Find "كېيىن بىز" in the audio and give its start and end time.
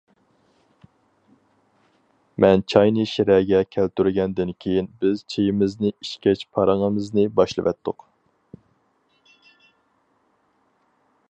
4.65-5.23